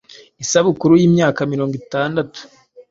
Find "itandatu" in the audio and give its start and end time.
1.81-2.39